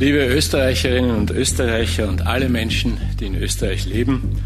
[0.00, 4.36] Liebe Österreicherinnen und Österreicher und alle Menschen, die in Österreich leben,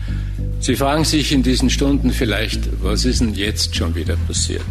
[0.60, 4.64] Sie fragen sich in diesen Stunden vielleicht, was ist denn jetzt schon wieder passiert?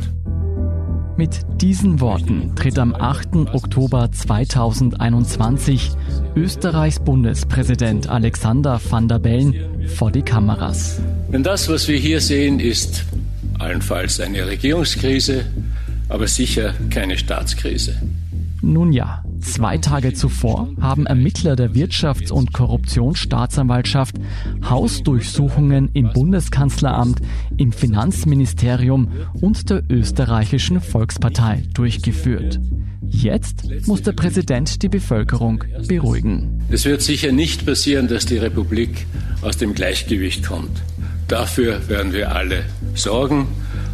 [1.18, 3.36] Mit diesen Worten tritt am 8.
[3.54, 5.92] Oktober 2021
[6.36, 9.54] Österreichs Bundespräsident Alexander van der Bellen
[9.98, 11.02] vor die Kameras.
[11.32, 13.04] Denn das, was wir hier sehen, ist
[13.60, 15.46] allenfalls eine Regierungskrise,
[16.08, 18.02] aber sicher keine Staatskrise.
[18.62, 24.16] Nun ja, Zwei Tage zuvor haben Ermittler der Wirtschafts- und Korruptionsstaatsanwaltschaft
[24.70, 27.20] Hausdurchsuchungen im Bundeskanzleramt,
[27.58, 32.60] im Finanzministerium und der österreichischen Volkspartei durchgeführt.
[33.10, 36.62] Jetzt muss der Präsident die Bevölkerung beruhigen.
[36.70, 39.06] Es wird sicher nicht passieren, dass die Republik
[39.42, 40.82] aus dem Gleichgewicht kommt.
[41.28, 42.64] Dafür werden wir alle
[42.94, 43.48] sorgen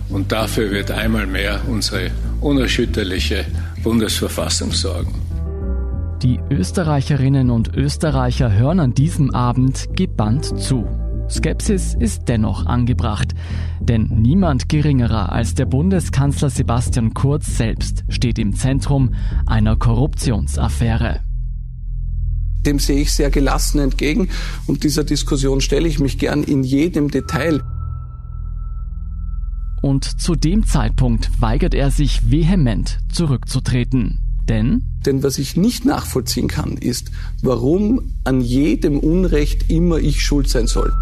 [0.10, 3.46] und dafür wird einmal mehr unsere unerschütterliche
[3.84, 5.27] Bundesverfassung sorgen.
[6.24, 10.88] Die Österreicherinnen und Österreicher hören an diesem Abend gebannt zu.
[11.30, 13.36] Skepsis ist dennoch angebracht,
[13.80, 19.14] denn niemand geringerer als der Bundeskanzler Sebastian Kurz selbst steht im Zentrum
[19.46, 21.20] einer Korruptionsaffäre.
[22.66, 24.30] Dem sehe ich sehr gelassen entgegen
[24.66, 27.62] und dieser Diskussion stelle ich mich gern in jedem Detail.
[29.84, 34.24] Und zu dem Zeitpunkt weigert er sich vehement zurückzutreten.
[34.50, 34.84] Denn?
[35.08, 40.68] Denn was ich nicht nachvollziehen kann, ist, warum an jedem Unrecht immer ich schuld sein
[40.68, 40.94] soll.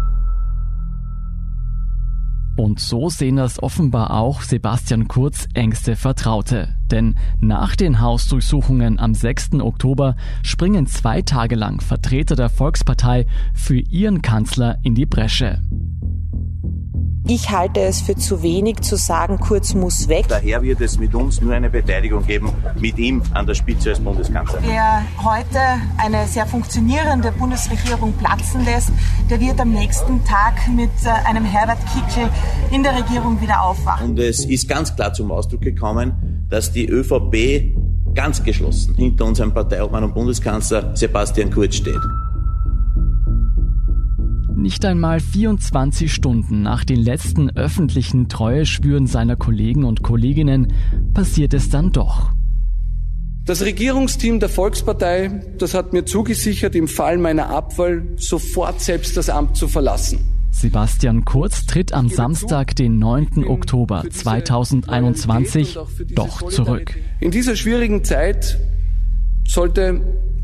[2.56, 6.76] Und so sehen das offenbar auch Sebastian Kurz engste Vertraute.
[6.90, 9.54] Denn nach den Hausdurchsuchungen am 6.
[9.54, 15.60] Oktober springen zwei Tage lang Vertreter der Volkspartei für ihren Kanzler in die Bresche.
[17.28, 20.26] Ich halte es für zu wenig zu sagen, Kurz muss weg.
[20.28, 23.98] Daher wird es mit uns nur eine Beteiligung geben, mit ihm an der Spitze als
[23.98, 24.60] Bundeskanzler.
[24.62, 25.58] Wer heute
[25.98, 28.90] eine sehr funktionierende Bundesregierung platzen lässt,
[29.28, 32.30] der wird am nächsten Tag mit äh, einem Herbert Kickl
[32.70, 34.10] in der Regierung wieder aufwachen.
[34.10, 37.74] Und es ist ganz klar zum Ausdruck gekommen, dass die ÖVP
[38.14, 42.00] ganz geschlossen hinter unserem Parteiobmann und Bundeskanzler Sebastian Kurz steht.
[44.56, 50.72] Nicht einmal 24 Stunden nach den letzten öffentlichen Treueschwüren seiner Kollegen und Kolleginnen
[51.12, 52.32] passiert es dann doch.
[53.44, 59.28] Das Regierungsteam der Volkspartei, das hat mir zugesichert, im Fall meiner Abwahl sofort selbst das
[59.28, 60.20] Amt zu verlassen.
[60.50, 63.44] Sebastian Kurz tritt am Samstag, den 9.
[63.46, 65.78] Oktober 2021,
[66.14, 66.96] doch zurück.
[67.20, 68.58] In dieser schwierigen Zeit
[69.46, 70.00] sollte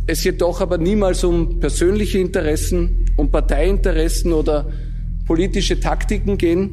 [0.07, 4.67] es jedoch aber niemals um persönliche Interessen, um Parteiinteressen oder
[5.27, 6.71] politische Taktiken gehen.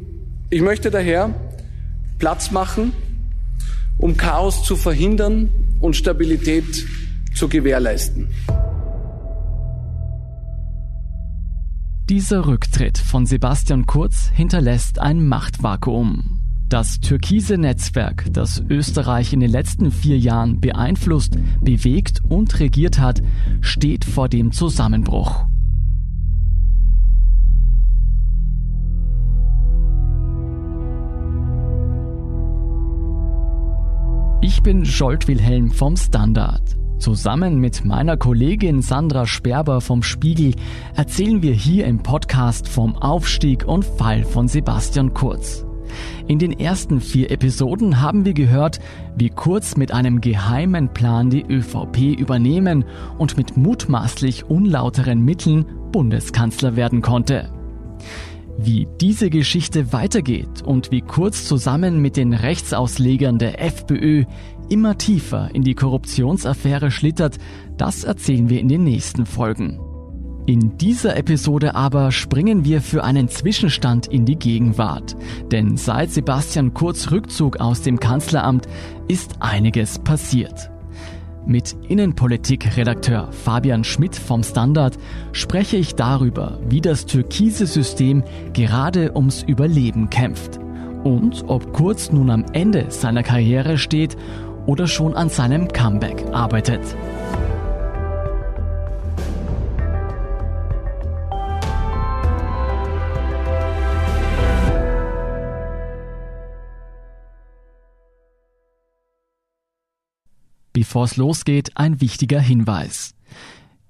[0.49, 1.33] Ich möchte daher
[2.17, 2.93] Platz machen,
[3.97, 6.85] um Chaos zu verhindern und Stabilität
[7.33, 8.27] zu gewährleisten.
[12.09, 16.41] Dieser Rücktritt von Sebastian Kurz hinterlässt ein Machtvakuum.
[16.67, 23.21] Das türkise Netzwerk, das Österreich in den letzten vier Jahren beeinflusst, bewegt und regiert hat,
[23.61, 25.45] steht vor dem Zusammenbruch.
[34.59, 36.61] Ich bin Scholt Wilhelm vom Standard.
[36.97, 40.53] Zusammen mit meiner Kollegin Sandra Sperber vom Spiegel
[40.93, 45.65] erzählen wir hier im Podcast vom Aufstieg und Fall von Sebastian Kurz.
[46.27, 48.81] In den ersten vier Episoden haben wir gehört,
[49.15, 52.83] wie Kurz mit einem geheimen Plan die ÖVP übernehmen
[53.17, 57.49] und mit mutmaßlich unlauteren Mitteln Bundeskanzler werden konnte.
[58.61, 64.25] Wie diese Geschichte weitergeht und wie Kurz zusammen mit den Rechtsauslegern der FPÖ
[64.67, 67.37] immer tiefer in die Korruptionsaffäre schlittert,
[67.77, 69.79] das erzählen wir in den nächsten Folgen.
[70.45, 75.15] In dieser Episode aber springen wir für einen Zwischenstand in die Gegenwart.
[75.53, 78.67] Denn seit Sebastian Kurz Rückzug aus dem Kanzleramt
[79.07, 80.69] ist einiges passiert.
[81.49, 84.99] Mit Innenpolitik-Redakteur Fabian Schmidt vom Standard
[85.31, 88.23] spreche ich darüber, wie das türkise System
[88.53, 90.59] gerade ums Überleben kämpft
[91.03, 94.15] und ob Kurz nun am Ende seiner Karriere steht
[94.67, 96.81] oder schon an seinem Comeback arbeitet.
[110.79, 113.13] bevor es losgeht, ein wichtiger Hinweis.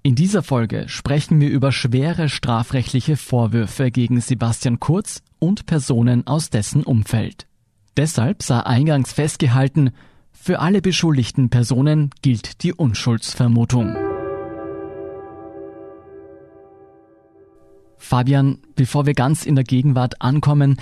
[0.02, 6.50] In dieser Folge sprechen wir über schwere strafrechtliche Vorwürfe gegen Sebastian Kurz und Personen aus
[6.50, 7.46] dessen Umfeld.
[7.96, 9.92] Deshalb sei eingangs festgehalten,
[10.32, 13.96] für alle beschuldigten Personen gilt die Unschuldsvermutung.
[18.00, 20.78] Fabian, bevor wir ganz in der Gegenwart ankommen,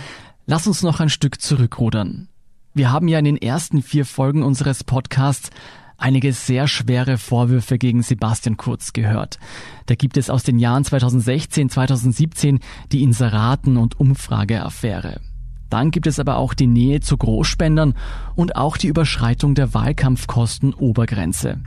[0.46, 2.30] lass uns noch ein Stück zurückrudern.
[2.78, 5.50] Wir haben ja in den ersten vier Folgen unseres Podcasts
[5.98, 9.40] einige sehr schwere Vorwürfe gegen Sebastian Kurz gehört.
[9.88, 12.60] Da gibt es aus den Jahren 2016, 2017
[12.92, 15.20] die Inseraten- und Umfrageaffäre.
[15.70, 17.94] Dann gibt es aber auch die Nähe zu Großspendern
[18.36, 21.60] und auch die Überschreitung der Wahlkampfkostenobergrenze.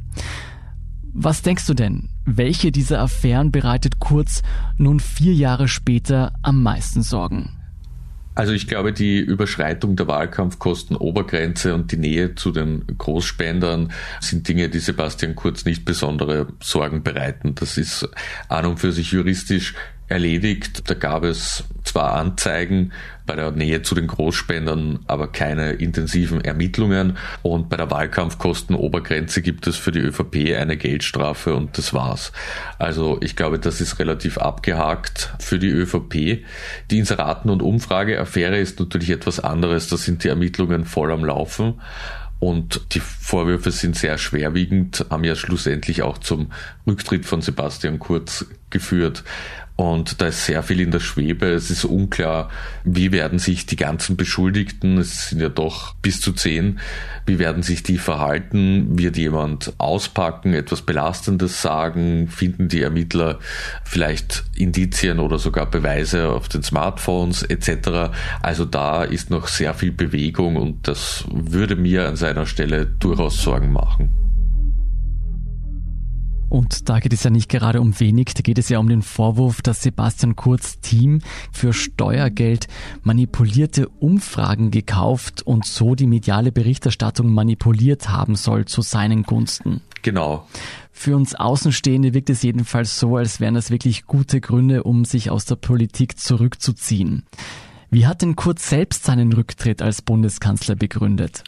[1.13, 2.09] Was denkst du denn?
[2.25, 4.43] Welche dieser Affären bereitet Kurz
[4.79, 7.60] nun vier Jahre später am meisten Sorgen?
[8.41, 14.71] Also ich glaube, die Überschreitung der Wahlkampfkostenobergrenze und die Nähe zu den Großspendern sind Dinge,
[14.71, 17.55] die Sebastian Kurz nicht besondere Sorgen bereiten.
[17.55, 18.09] Das ist
[18.49, 19.75] an und für sich juristisch
[20.09, 20.89] erledigt.
[20.89, 22.93] Da gab es zwar Anzeigen
[23.31, 27.17] bei der Nähe zu den Großspendern, aber keine intensiven Ermittlungen.
[27.43, 32.33] Und bei der Wahlkampfkostenobergrenze gibt es für die ÖVP eine Geldstrafe und das war's.
[32.81, 36.45] Also ich glaube, das ist relativ abgehakt für die ÖVP.
[36.91, 39.87] Die Inseraten- und Umfrageaffäre ist natürlich etwas anderes.
[39.87, 41.75] Da sind die Ermittlungen voll am Laufen.
[42.41, 46.51] Und die Vorwürfe sind sehr schwerwiegend, haben ja schlussendlich auch zum
[46.85, 49.23] Rücktritt von Sebastian Kurz geführt.
[49.81, 51.47] Und da ist sehr viel in der Schwebe.
[51.47, 52.51] Es ist unklar,
[52.85, 56.81] wie werden sich die ganzen Beschuldigten, es sind ja doch bis zu zehn,
[57.25, 58.99] wie werden sich die verhalten?
[58.99, 62.29] Wird jemand auspacken, etwas Belastendes sagen?
[62.29, 63.39] Finden die Ermittler
[63.83, 68.13] vielleicht Indizien oder sogar Beweise auf den Smartphones etc.?
[68.43, 73.43] Also da ist noch sehr viel Bewegung und das würde mir an seiner Stelle durchaus
[73.43, 74.30] Sorgen machen.
[76.51, 79.03] Und da geht es ja nicht gerade um wenig, da geht es ja um den
[79.03, 81.21] Vorwurf, dass Sebastian Kurz Team
[81.53, 82.67] für Steuergeld
[83.05, 89.81] manipulierte Umfragen gekauft und so die mediale Berichterstattung manipuliert haben soll zu seinen Gunsten.
[90.03, 90.47] Genau.
[90.91, 95.31] Für uns Außenstehende wirkt es jedenfalls so, als wären das wirklich gute Gründe, um sich
[95.31, 97.23] aus der Politik zurückzuziehen.
[97.91, 101.45] Wie hat denn Kurz selbst seinen Rücktritt als Bundeskanzler begründet?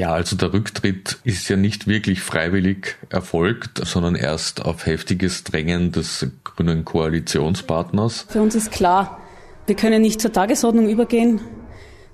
[0.00, 5.92] Ja, also der Rücktritt ist ja nicht wirklich freiwillig erfolgt, sondern erst auf heftiges Drängen
[5.92, 8.24] des grünen Koalitionspartners.
[8.30, 9.20] Für uns ist klar,
[9.66, 11.42] wir können nicht zur Tagesordnung übergehen.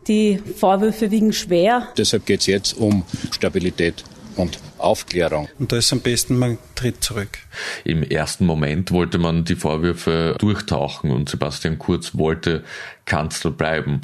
[0.09, 1.87] Die Vorwürfe wiegen schwer.
[1.97, 4.03] Deshalb geht es jetzt um Stabilität
[4.35, 5.49] und Aufklärung.
[5.61, 7.39] Und da ist am besten, man tritt zurück.
[7.85, 12.65] Im ersten Moment wollte man die Vorwürfe durchtauchen und Sebastian Kurz wollte
[13.05, 14.01] Kanzler bleiben.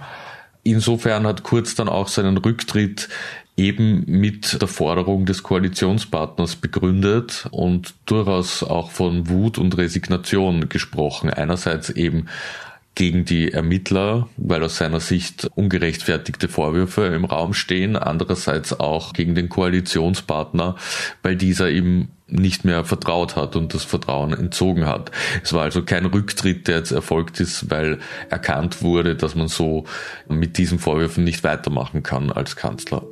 [0.64, 3.08] Insofern hat Kurz dann auch seinen Rücktritt
[3.62, 11.30] eben mit der Forderung des Koalitionspartners begründet und durchaus auch von Wut und Resignation gesprochen.
[11.30, 12.26] Einerseits eben
[12.94, 19.34] gegen die Ermittler, weil aus seiner Sicht ungerechtfertigte Vorwürfe im Raum stehen, andererseits auch gegen
[19.34, 20.76] den Koalitionspartner,
[21.22, 25.10] weil dieser ihm nicht mehr vertraut hat und das Vertrauen entzogen hat.
[25.42, 27.98] Es war also kein Rücktritt, der jetzt erfolgt ist, weil
[28.28, 29.84] erkannt wurde, dass man so
[30.28, 33.04] mit diesen Vorwürfen nicht weitermachen kann als Kanzler.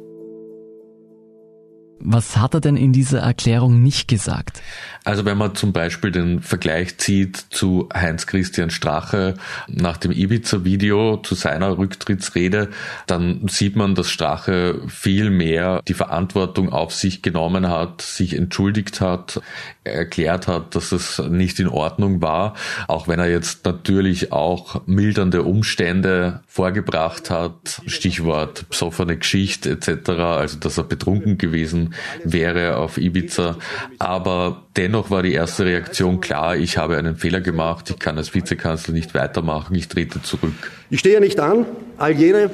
[2.03, 4.63] Was hat er denn in dieser Erklärung nicht gesagt?
[5.05, 9.35] Also wenn man zum Beispiel den Vergleich zieht zu Heinz-Christian Strache
[9.69, 12.69] nach dem Ibiza-Video, zu seiner Rücktrittsrede,
[13.07, 19.01] dann sieht man, dass Strache viel mehr die Verantwortung auf sich genommen hat, sich entschuldigt
[19.01, 19.41] hat,
[19.85, 22.55] erklärt hat, dass es nicht in Ordnung war,
[22.89, 30.59] auch wenn er jetzt natürlich auch mildernde Umstände vorgebracht hat, Stichwort besoffene Geschichte etc., also
[30.59, 31.90] dass er betrunken gewesen
[32.25, 33.57] wäre auf Ibiza,
[33.99, 38.35] aber dennoch war die erste Reaktion klar, ich habe einen Fehler gemacht, ich kann als
[38.35, 40.73] Vizekanzler nicht weitermachen, ich trete zurück.
[40.91, 41.67] Ich stehe nicht an,
[41.99, 42.51] all jene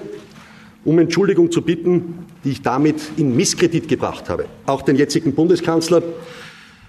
[0.87, 4.47] um Entschuldigung zu bitten, die ich damit in Misskredit gebracht habe.
[4.67, 6.01] Auch den jetzigen Bundeskanzler,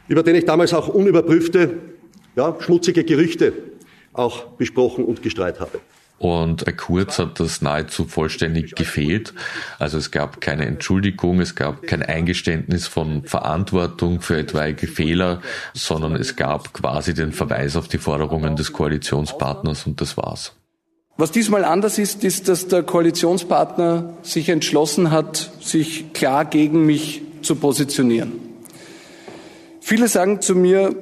[0.07, 1.79] über den ich damals auch unüberprüfte,
[2.35, 3.53] ja, schmutzige Gerüchte
[4.13, 5.79] auch besprochen und gestreut habe.
[6.19, 9.33] Und Kurz hat das nahezu vollständig gefehlt.
[9.77, 15.41] Also es gab keine Entschuldigung, es gab kein Eingeständnis von Verantwortung für etwaige Fehler,
[15.73, 20.53] sondern es gab quasi den Verweis auf die Forderungen des Koalitionspartners und das war's.
[21.17, 27.21] Was diesmal anders ist, ist, dass der Koalitionspartner sich entschlossen hat, sich klar gegen mich
[27.41, 28.33] zu positionieren.
[29.81, 30.95] Viele sagen zu mir,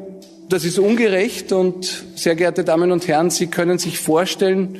[0.47, 4.79] das ist ungerecht und sehr geehrte Damen und Herren, Sie können sich vorstellen,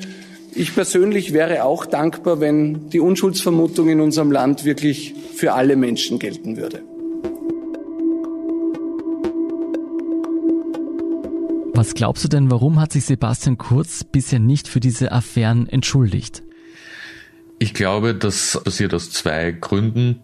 [0.56, 6.18] ich persönlich wäre auch dankbar, wenn die Unschuldsvermutung in unserem Land wirklich für alle Menschen
[6.18, 6.82] gelten würde.
[11.74, 16.42] Was glaubst du denn, warum hat sich Sebastian Kurz bisher nicht für diese Affären entschuldigt?
[17.60, 20.22] Ich glaube, das passiert aus zwei Gründen.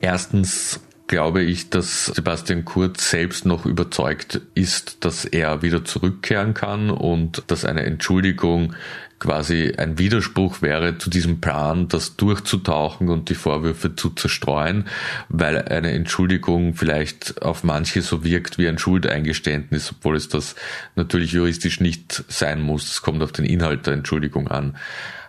[0.00, 0.80] Erstens
[1.14, 7.44] glaube ich, dass Sebastian Kurz selbst noch überzeugt ist, dass er wieder zurückkehren kann und
[7.46, 8.74] dass eine Entschuldigung
[9.20, 14.86] quasi ein Widerspruch wäre zu diesem Plan, das durchzutauchen und die Vorwürfe zu zerstreuen,
[15.28, 20.56] weil eine Entschuldigung vielleicht auf manche so wirkt wie ein Schuldeingeständnis, obwohl es das
[20.96, 22.90] natürlich juristisch nicht sein muss.
[22.90, 24.76] Es kommt auf den Inhalt der Entschuldigung an.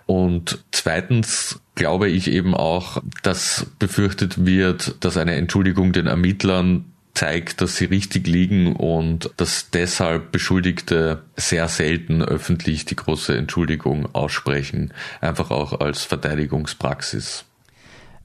[0.08, 7.62] Und zweitens glaube ich eben auch, dass befürchtet wird, dass eine Entschuldigung den Ermittlern zeigt,
[7.62, 14.94] dass sie richtig liegen und dass deshalb Beschuldigte sehr selten öffentlich die große Entschuldigung aussprechen,
[15.22, 17.46] einfach auch als Verteidigungspraxis.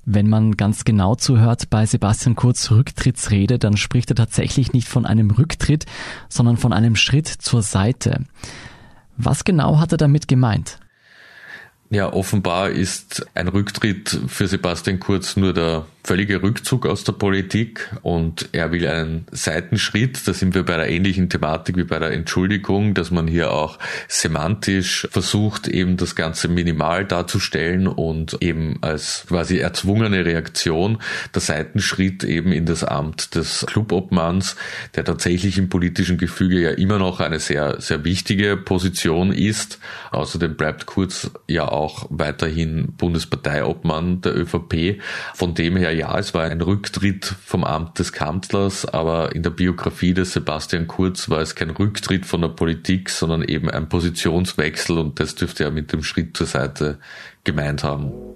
[0.05, 5.07] Wenn man ganz genau zuhört bei Sebastian Kurz Rücktrittsrede, dann spricht er tatsächlich nicht von
[5.07, 5.87] einem Rücktritt,
[6.29, 8.25] sondern von einem Schritt zur Seite.
[9.17, 10.79] Was genau hat er damit gemeint?
[11.93, 17.91] Ja, offenbar ist ein Rücktritt für Sebastian Kurz nur der völliger Rückzug aus der Politik
[18.03, 20.27] und er will einen Seitenschritt.
[20.27, 23.79] Da sind wir bei der ähnlichen Thematik wie bei der Entschuldigung, dass man hier auch
[24.09, 30.99] semantisch versucht, eben das Ganze minimal darzustellen und eben als quasi erzwungene Reaktion
[31.35, 34.57] der Seitenschritt eben in das Amt des Clubobmanns,
[34.95, 39.79] der tatsächlich im politischen Gefüge ja immer noch eine sehr, sehr wichtige Position ist.
[40.13, 41.80] Außerdem bleibt Kurz ja auch
[42.11, 45.01] weiterhin Bundesparteiobmann der ÖVP.
[45.35, 49.51] Von dem her ja, es war ein Rücktritt vom Amt des Kanzlers, aber in der
[49.51, 54.99] Biografie des Sebastian Kurz war es kein Rücktritt von der Politik, sondern eben ein Positionswechsel
[54.99, 56.99] und das dürfte er mit dem Schritt zur Seite
[57.45, 58.30] gemeint haben.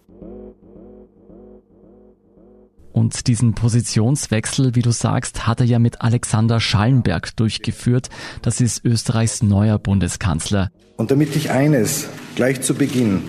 [2.94, 8.08] Und diesen Positionswechsel, wie du sagst, hat er ja mit Alexander Schallenberg durchgeführt.
[8.40, 10.70] Das ist Österreichs neuer Bundeskanzler.
[10.96, 13.24] Und damit ich eines gleich zu Beginn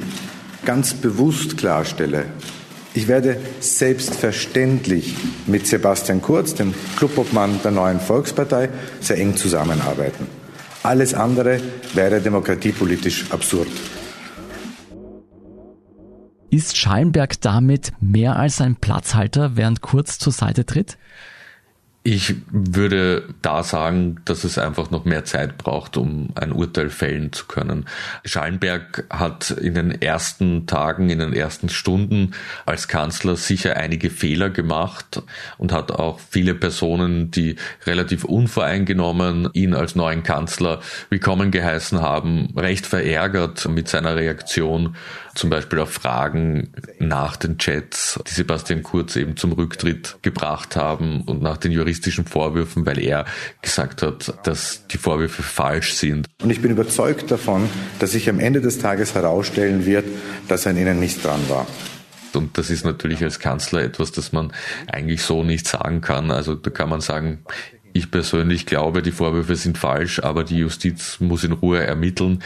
[0.66, 2.28] ganz bewusst klarstelle,
[2.94, 5.16] ich werde selbstverständlich
[5.48, 8.70] mit Sebastian Kurz, dem Clubobmann der neuen Volkspartei,
[9.02, 10.28] sehr eng zusammenarbeiten.
[10.84, 11.60] Alles andere
[11.96, 13.70] wäre demokratiepolitisch absurd.
[16.50, 20.98] Ist Schallenberg damit mehr als ein Platzhalter, während Kurz zur Seite tritt?
[22.08, 27.34] Ich würde da sagen, dass es einfach noch mehr Zeit braucht, um ein Urteil fällen
[27.34, 27.86] zu können.
[28.24, 32.36] Schallenberg hat in den ersten Tagen, in den ersten Stunden
[32.68, 35.24] als Kanzler sicher einige Fehler gemacht
[35.58, 37.56] und hat auch viele Personen, die
[37.88, 44.96] relativ unvoreingenommen ihn als neuen Kanzler willkommen geheißen haben, recht verärgert mit seiner Reaktion
[45.36, 51.22] zum Beispiel auf Fragen nach den Chats, die Sebastian Kurz eben zum Rücktritt gebracht haben
[51.22, 53.26] und nach den juristischen Vorwürfen, weil er
[53.62, 56.28] gesagt hat, dass die Vorwürfe falsch sind.
[56.44, 60.06] Und ich bin überzeugt davon, dass sich am Ende des Tages herausstellen wird,
[60.48, 61.66] dass er an ihnen nicht dran war.
[62.34, 64.52] Und das ist natürlich als Kanzler etwas, das man
[64.88, 66.32] eigentlich so nicht sagen kann.
[66.32, 67.46] Also da kann man sagen,
[67.94, 72.44] ich persönlich glaube, die Vorwürfe sind falsch, aber die Justiz muss in Ruhe ermitteln.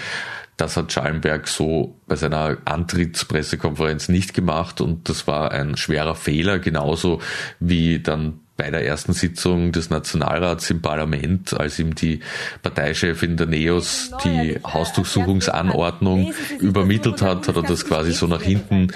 [0.58, 6.60] Das hat Schallenberg so bei seiner Antrittspressekonferenz nicht gemacht und das war ein schwerer Fehler,
[6.60, 7.20] genauso
[7.60, 12.20] wie dann bei der ersten Sitzung des Nationalrats im Parlament, als ihm die
[12.62, 18.92] Parteichefin der NEOS die Hausdurchsuchungsanordnung übermittelt hat, hat er das quasi so nach hinten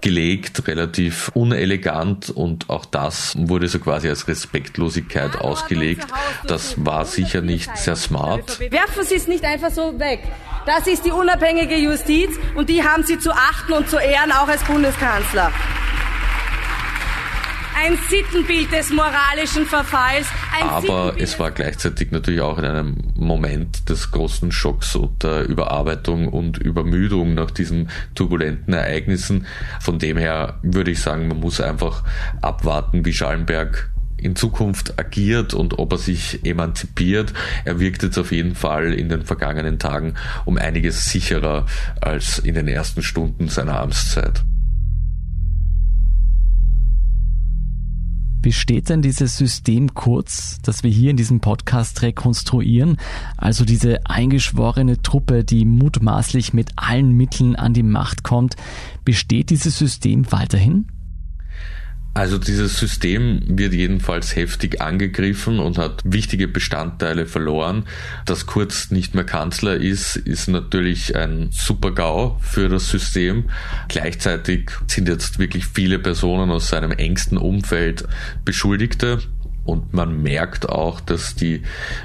[0.00, 6.06] gelegt, relativ unelegant und auch das wurde so quasi als Respektlosigkeit ausgelegt.
[6.46, 8.60] Das war sicher nicht sehr smart.
[8.60, 10.20] Werfen Sie es nicht einfach so weg.
[10.64, 14.46] Das ist die unabhängige Justiz und die haben Sie zu achten und zu ehren, auch
[14.46, 15.50] als Bundeskanzler
[17.78, 20.26] ein Sittenbild des moralischen Verfalls.
[20.60, 26.28] Aber es war gleichzeitig natürlich auch in einem Moment des großen Schocks und der Überarbeitung
[26.28, 29.46] und Übermüdung nach diesen turbulenten Ereignissen.
[29.80, 32.02] Von dem her würde ich sagen, man muss einfach
[32.42, 37.32] abwarten, wie Schallenberg in Zukunft agiert und ob er sich emanzipiert.
[37.64, 41.66] Er wirkt jetzt auf jeden Fall in den vergangenen Tagen um einiges sicherer
[42.00, 44.42] als in den ersten Stunden seiner Amtszeit.
[48.48, 52.96] Besteht denn dieses System kurz, das wir hier in diesem Podcast rekonstruieren,
[53.36, 58.56] also diese eingeschworene Truppe, die mutmaßlich mit allen Mitteln an die Macht kommt,
[59.04, 60.86] besteht dieses System weiterhin?
[62.18, 67.84] Also dieses System wird jedenfalls heftig angegriffen und hat wichtige Bestandteile verloren.
[68.26, 73.50] Dass Kurz nicht mehr Kanzler ist, ist natürlich ein super GAU für das System.
[73.86, 78.02] Gleichzeitig sind jetzt wirklich viele Personen aus seinem engsten Umfeld
[78.44, 79.20] Beschuldigte
[79.68, 81.62] Und man merkt auch, dass die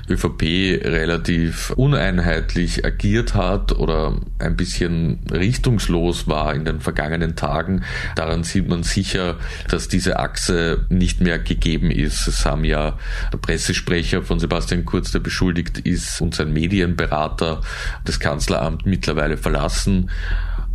[0.09, 7.85] ÖVP relativ uneinheitlich agiert hat oder ein bisschen richtungslos war in den vergangenen Tagen.
[8.17, 9.37] Daran sieht man sicher,
[9.69, 12.27] dass diese Achse nicht mehr gegeben ist.
[12.27, 12.97] Es haben ja
[13.31, 17.61] der Pressesprecher von Sebastian Kurz, der beschuldigt ist, und sein Medienberater
[18.03, 20.09] das Kanzleramt mittlerweile verlassen.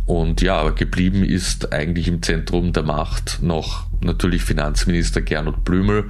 [0.09, 6.09] Und ja, geblieben ist eigentlich im Zentrum der Macht noch natürlich Finanzminister Gernot Blümel,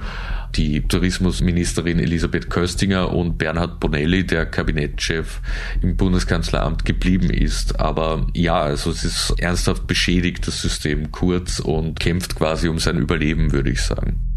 [0.56, 5.42] die Tourismusministerin Elisabeth Köstinger und Bernhard Bonelli, der Kabinettschef
[5.82, 7.78] im Bundeskanzleramt geblieben ist.
[7.78, 12.96] Aber ja, also es ist ernsthaft beschädigt, das System Kurz und kämpft quasi um sein
[12.96, 14.29] Überleben, würde ich sagen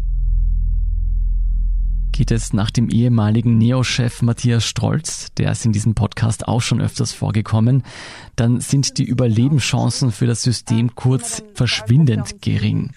[2.14, 6.80] geht es nach dem ehemaligen Neo-Chef Matthias Strolz, der ist in diesem Podcast auch schon
[6.80, 7.82] öfters vorgekommen,
[8.36, 12.92] dann sind die Überlebenschancen für das System kurz verschwindend gering.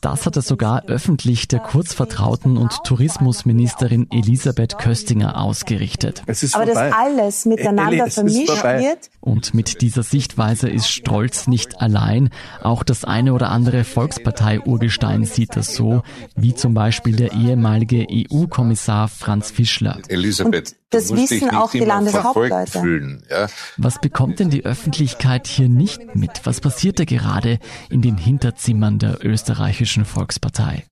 [0.00, 6.22] Das hatte sogar öffentlich der Kurzvertrauten und Tourismusministerin Elisabeth Köstinger ausgerichtet.
[6.52, 9.10] Aber dass alles miteinander vermischt wird.
[9.20, 12.30] Und mit dieser Sichtweise ist Strolz nicht allein.
[12.62, 16.02] Auch das eine oder andere Volkspartei-Urgestein sieht das so,
[16.36, 19.98] wie zum Beispiel der ehemalige EU-Kommissar Franz Fischler.
[20.08, 22.80] Elisabeth, das wissen auch die Landeshauptleute.
[22.80, 23.48] Fühlen, ja?
[23.76, 26.42] Was bekommt denn die Öffentlichkeit hier nicht mit?
[26.44, 27.58] Was passiert da gerade
[27.90, 30.84] in den Hinterzimmern der österreichischen Volkspartei?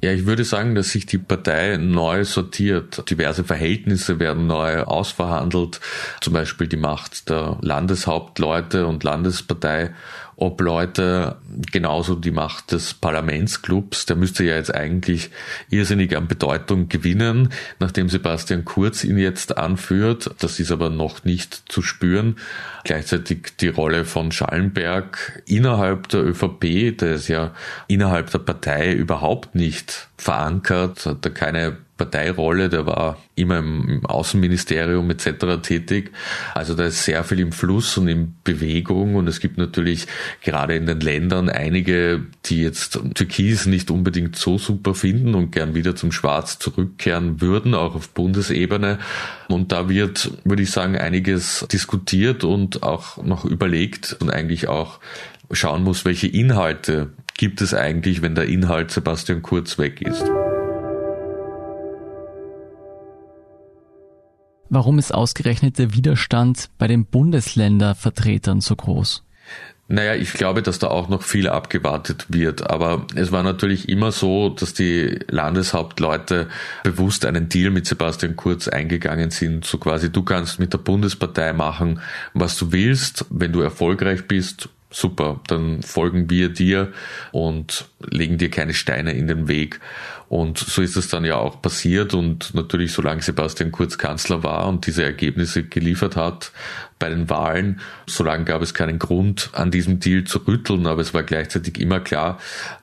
[0.00, 3.10] Ja, ich würde sagen, dass sich die Partei neu sortiert.
[3.10, 5.80] Diverse Verhältnisse werden neu ausverhandelt.
[6.20, 9.92] Zum Beispiel die Macht der Landeshauptleute und Landespartei
[10.40, 11.36] ob Leute
[11.72, 15.30] genauso die Macht des Parlamentsclubs, der müsste ja jetzt eigentlich
[15.68, 17.48] irrsinnig an Bedeutung gewinnen,
[17.80, 20.30] nachdem Sebastian Kurz ihn jetzt anführt.
[20.38, 22.36] Das ist aber noch nicht zu spüren.
[22.84, 27.52] Gleichzeitig die Rolle von Schallenberg innerhalb der ÖVP, der ist ja
[27.88, 35.10] innerhalb der Partei überhaupt nicht verankert, hat da keine Parteirolle, der war immer im Außenministerium
[35.10, 35.60] etc.
[35.62, 36.12] tätig.
[36.54, 40.06] Also da ist sehr viel im Fluss und in Bewegung und es gibt natürlich
[40.40, 45.74] gerade in den Ländern einige, die jetzt Türkis nicht unbedingt so super finden und gern
[45.74, 48.98] wieder zum Schwarz zurückkehren würden, auch auf Bundesebene.
[49.48, 55.00] Und da wird, würde ich sagen, einiges diskutiert und auch noch überlegt und eigentlich auch
[55.50, 60.24] schauen muss, welche Inhalte gibt es eigentlich, wenn der Inhalt Sebastian Kurz weg ist.
[64.70, 69.22] Warum ist ausgerechnet der Widerstand bei den Bundesländervertretern so groß?
[69.90, 72.68] Naja, ich glaube, dass da auch noch viel abgewartet wird.
[72.68, 76.48] Aber es war natürlich immer so, dass die Landeshauptleute
[76.84, 79.64] bewusst einen Deal mit Sebastian Kurz eingegangen sind.
[79.64, 82.02] So quasi, du kannst mit der Bundespartei machen,
[82.34, 83.24] was du willst.
[83.30, 86.92] Wenn du erfolgreich bist, super, dann folgen wir dir
[87.32, 89.80] und legen dir keine Steine in den Weg.
[90.28, 92.12] Und so ist es dann ja auch passiert.
[92.12, 96.52] Und natürlich, solange Sebastian Kurz Kanzler war und diese Ergebnisse geliefert hat
[96.98, 100.86] bei den Wahlen, solange gab es keinen Grund, an diesem Deal zu rütteln.
[100.86, 102.38] Aber es war gleichzeitig immer klar,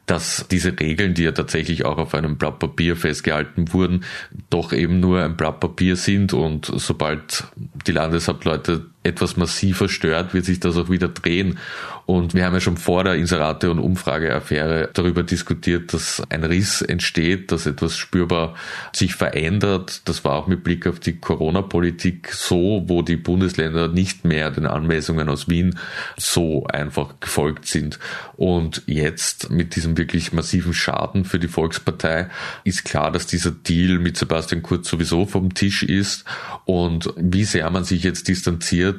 [0.08, 4.06] dass diese Regeln, die ja tatsächlich auch auf einem Blatt Papier festgehalten wurden,
[4.50, 6.34] doch eben nur ein Blatt Papier sind.
[6.34, 11.60] Und sobald die Landeshauptleute etwas massiver stört, wird sich das auch wieder drehen.
[12.06, 16.84] Und wir haben ja schon vor der Inserate- und Umfrageaffäre darüber diskutiert, dass ein Riss
[16.84, 18.54] entsteht, dass etwas spürbar
[18.94, 20.02] sich verändert.
[20.06, 24.68] Das war auch mit Blick auf die Corona-Politik so, wo die Bundesländer nicht mehr den
[24.68, 25.80] Anweisungen aus Wien
[26.16, 27.98] so einfach gefolgt sind.
[28.38, 32.30] Und jetzt mit diesem wirklich massiven Schaden für die Volkspartei
[32.64, 36.24] ist klar, dass dieser Deal mit Sebastian Kurz sowieso vom Tisch ist.
[36.66, 38.95] Und wie sehr man sich jetzt distanziert,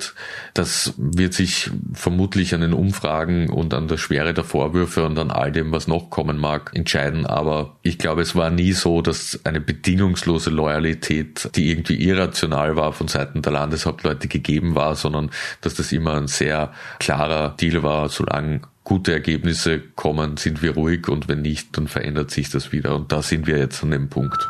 [0.55, 5.31] das wird sich vermutlich an den Umfragen und an der Schwere der Vorwürfe und an
[5.31, 7.27] all dem, was noch kommen mag, entscheiden.
[7.27, 12.93] Aber ich glaube, es war nie so, dass eine bedingungslose Loyalität, die irgendwie irrational war,
[12.93, 15.31] von Seiten der Landeshauptleute gegeben war, sondern
[15.61, 21.09] dass das immer ein sehr klarer Deal war, solange gute Ergebnisse kommen, sind wir ruhig
[21.09, 22.95] und wenn nicht, dann verändert sich das wieder.
[22.95, 24.49] Und da sind wir jetzt an dem Punkt.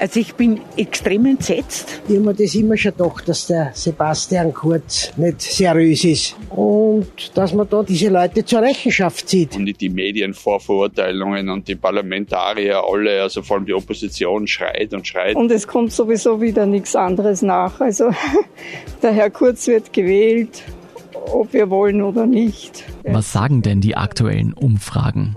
[0.00, 2.00] Also ich bin extrem entsetzt.
[2.06, 6.36] Ich habe mir das immer schon gedacht, dass der Sebastian Kurz nicht seriös ist.
[6.50, 9.56] Und dass man da diese Leute zur Rechenschaft zieht.
[9.56, 15.34] Und die Medienvorverurteilungen und die Parlamentarier alle, also vor allem die Opposition schreit und schreit.
[15.34, 17.80] Und es kommt sowieso wieder nichts anderes nach.
[17.80, 18.10] Also
[19.02, 20.62] der Herr Kurz wird gewählt
[21.32, 22.84] ob wir wollen oder nicht.
[23.04, 25.36] Was sagen denn die aktuellen Umfragen?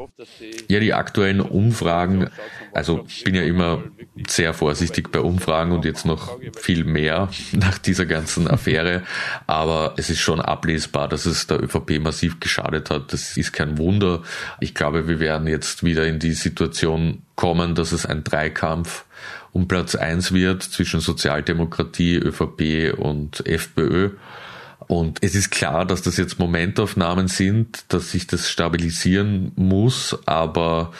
[0.67, 2.29] Ja, die aktuellen Umfragen,
[2.73, 3.83] also ich bin ja immer
[4.27, 9.03] sehr vorsichtig bei Umfragen und jetzt noch viel mehr nach dieser ganzen Affäre,
[9.47, 13.13] aber es ist schon ablesbar, dass es der ÖVP massiv geschadet hat.
[13.13, 14.21] Das ist kein Wunder.
[14.59, 19.05] Ich glaube, wir werden jetzt wieder in die Situation kommen, dass es ein Dreikampf
[19.51, 24.11] um Platz eins wird zwischen Sozialdemokratie, ÖVP und FPÖ.
[24.87, 30.17] Und es ist klar, dass das jetzt Momentaufnahmen sind, dass sich das stabilisieren muss.
[30.25, 30.91] Aber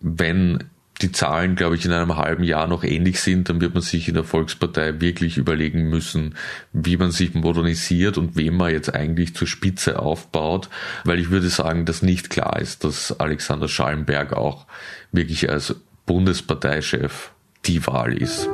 [0.00, 0.64] wenn
[1.02, 4.08] die Zahlen, glaube ich, in einem halben Jahr noch ähnlich sind, dann wird man sich
[4.08, 6.36] in der Volkspartei wirklich überlegen müssen,
[6.72, 10.68] wie man sich modernisiert und wem man jetzt eigentlich zur Spitze aufbaut,
[11.04, 14.66] weil ich würde sagen, dass nicht klar ist, dass Alexander Schallenberg auch
[15.10, 15.74] wirklich als
[16.06, 17.32] Bundesparteichef
[17.64, 18.48] die Wahl ist.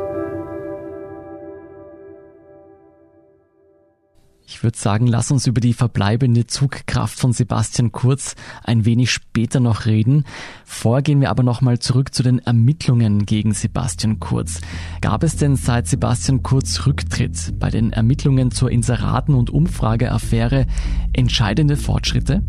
[4.51, 8.35] Ich würde sagen, lass uns über die verbleibende Zugkraft von Sebastian Kurz
[8.65, 10.25] ein wenig später noch reden.
[10.65, 14.63] Vorher gehen wir aber nochmal zurück zu den Ermittlungen gegen Sebastian Kurz.
[15.03, 20.67] Gab es denn seit Sebastian Kurz Rücktritt bei den Ermittlungen zur Inseraten- und Umfrageaffäre
[21.13, 22.43] entscheidende Fortschritte?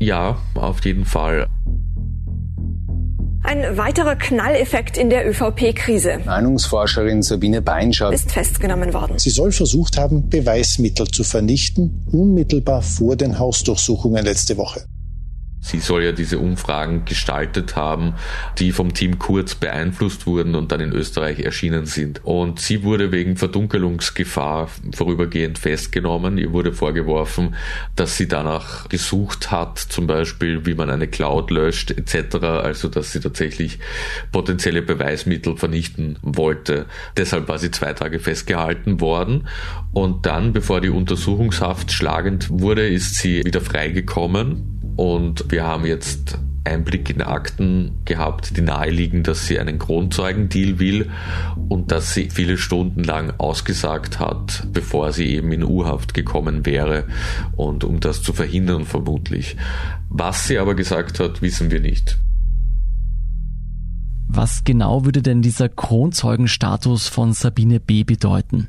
[0.00, 1.48] Ja, auf jeden Fall.
[3.44, 6.20] Ein weiterer Knalleffekt in der ÖVP-Krise.
[6.24, 9.18] Meinungsforscherin Sabine Beinschau ist festgenommen worden.
[9.18, 14.84] Sie soll versucht haben, Beweismittel zu vernichten, unmittelbar vor den Hausdurchsuchungen letzte Woche.
[15.64, 18.14] Sie soll ja diese Umfragen gestaltet haben,
[18.58, 22.20] die vom Team Kurz beeinflusst wurden und dann in Österreich erschienen sind.
[22.24, 26.36] Und sie wurde wegen Verdunkelungsgefahr vorübergehend festgenommen.
[26.36, 27.54] Ihr wurde vorgeworfen,
[27.94, 32.36] dass sie danach gesucht hat, zum Beispiel, wie man eine Cloud löscht etc.
[32.44, 33.78] Also, dass sie tatsächlich
[34.32, 36.86] potenzielle Beweismittel vernichten wollte.
[37.16, 39.46] Deshalb war sie zwei Tage festgehalten worden.
[39.92, 46.38] Und dann, bevor die Untersuchungshaft schlagend wurde, ist sie wieder freigekommen und wir haben jetzt
[46.64, 51.10] Einblick in Akten gehabt, die naheliegen, dass sie einen Kronzeugendeal will
[51.68, 57.06] und dass sie viele Stunden lang ausgesagt hat, bevor sie eben in U-Haft gekommen wäre
[57.56, 59.56] und um das zu verhindern vermutlich.
[60.08, 62.18] Was sie aber gesagt hat, wissen wir nicht.
[64.28, 68.68] Was genau würde denn dieser Kronzeugenstatus von Sabine B bedeuten?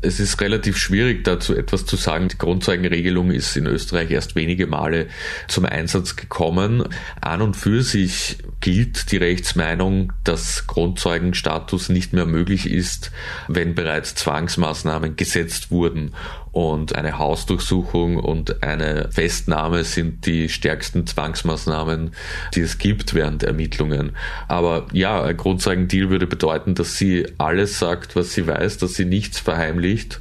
[0.00, 2.28] Es ist relativ schwierig dazu etwas zu sagen.
[2.28, 5.08] Die Grundzeugenregelung ist in Österreich erst wenige Male
[5.48, 6.84] zum Einsatz gekommen.
[7.20, 13.12] An und für sich gilt die Rechtsmeinung, dass Grundzeugenstatus nicht mehr möglich ist,
[13.48, 16.12] wenn bereits Zwangsmaßnahmen gesetzt wurden
[16.54, 22.12] und eine Hausdurchsuchung und eine Festnahme sind die stärksten Zwangsmaßnahmen,
[22.54, 24.12] die es gibt während Ermittlungen.
[24.46, 29.04] Aber ja, ein Grundzeugendeal würde bedeuten, dass sie alles sagt, was sie weiß, dass sie
[29.04, 30.20] nichts verheimlicht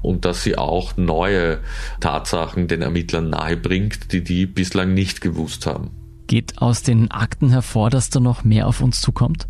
[0.00, 1.58] und dass sie auch neue
[2.00, 5.90] Tatsachen den Ermittlern nahebringt, die die bislang nicht gewusst haben.
[6.26, 9.48] Geht aus den Akten hervor, dass da noch mehr auf uns zukommt?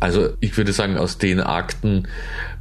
[0.00, 2.08] Also ich würde sagen, aus den Akten,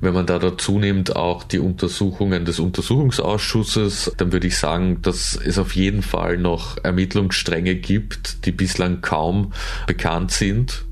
[0.02, 5.36] wenn man da dazu nimmt, auch die Untersuchungen des Untersuchungsausschusses, dann würde ich sagen, dass
[5.36, 9.54] es auf jeden Fall noch Ermittlungsstränge gibt, die bislang kaum
[9.86, 10.86] bekannt sind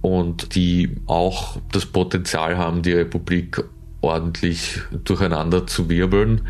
[0.00, 3.64] und die auch das Potenzial haben, die Republik
[4.00, 6.42] ordentlich durcheinander zu wirbeln.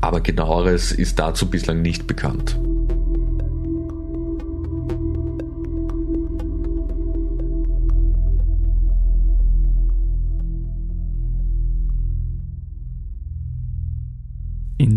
[0.00, 2.56] Aber genaueres ist dazu bislang nicht bekannt.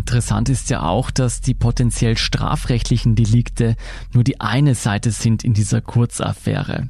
[0.10, 3.76] Interessant ist ja auch, dass die potenziell strafrechtlichen Delikte
[4.12, 6.90] nur die eine Seite sind in dieser Kurzaffäre.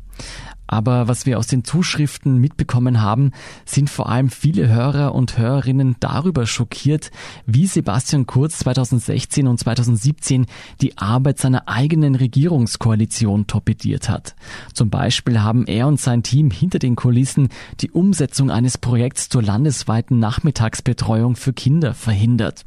[0.68, 3.32] Aber was wir aus den Zuschriften mitbekommen haben,
[3.66, 7.12] sind vor allem viele Hörer und Hörerinnen darüber schockiert,
[7.46, 10.46] wie Sebastian Kurz 2016 und 2017
[10.80, 14.36] die Arbeit seiner eigenen Regierungskoalition torpediert hat.
[14.74, 17.50] Zum Beispiel haben er und sein Team hinter den Kulissen
[17.82, 22.64] die Umsetzung eines Projekts zur landesweiten Nachmittagsbetreuung für Kinder verhindert.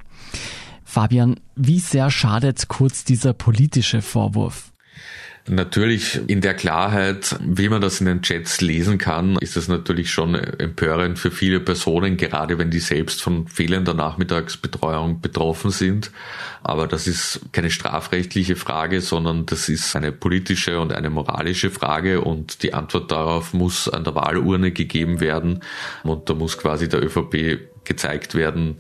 [0.85, 4.73] Fabian, wie sehr schadet Kurz dieser politische Vorwurf?
[5.49, 10.13] Natürlich in der Klarheit, wie man das in den Chats lesen kann, ist das natürlich
[10.13, 16.13] schon empörend für viele Personen, gerade wenn die selbst von fehlender Nachmittagsbetreuung betroffen sind.
[16.63, 22.21] Aber das ist keine strafrechtliche Frage, sondern das ist eine politische und eine moralische Frage
[22.21, 25.65] und die Antwort darauf muss an der Wahlurne gegeben werden
[26.05, 28.77] und da muss quasi der ÖVP gezeigt werden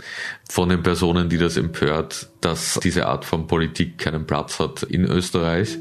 [0.49, 5.05] von den Personen, die das empört, dass diese Art von Politik keinen Platz hat in
[5.05, 5.79] Österreich.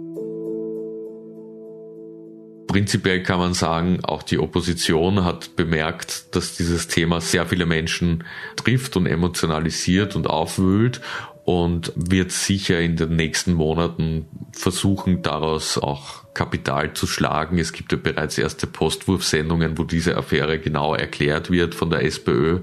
[2.67, 8.23] Prinzipiell kann man sagen, auch die Opposition hat bemerkt, dass dieses Thema sehr viele Menschen
[8.55, 11.01] trifft und emotionalisiert und aufwühlt.
[11.43, 17.57] und wird sicher in den nächsten Monaten versuchen, daraus auch Kapital zu schlagen.
[17.57, 22.60] Es gibt ja bereits erste Postwurfsendungen, wo diese Affäre genau erklärt wird von der SPÖ.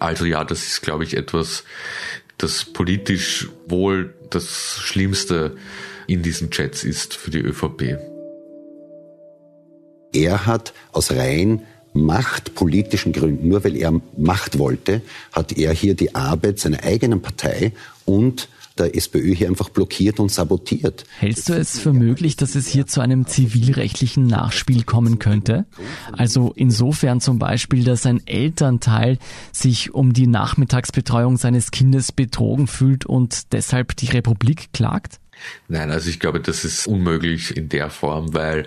[0.00, 1.64] Also ja, das ist, glaube ich, etwas,
[2.38, 5.56] das politisch wohl das Schlimmste
[6.06, 7.98] in diesen Chats ist für die ÖVP.
[10.12, 16.14] Er hat aus rein machtpolitischen Gründen, nur weil er Macht wollte, hat er hier die
[16.14, 17.72] Arbeit seiner eigenen Partei
[18.04, 18.48] und
[18.80, 21.04] der SPÖ hier einfach blockiert und sabotiert.
[21.18, 25.66] Hältst du es für möglich, dass es hier zu einem zivilrechtlichen Nachspiel kommen könnte?
[26.12, 29.18] Also insofern zum Beispiel, dass ein Elternteil
[29.52, 35.20] sich um die Nachmittagsbetreuung seines Kindes betrogen fühlt und deshalb die Republik klagt?
[35.68, 38.66] Nein, also ich glaube, das ist unmöglich in der Form, weil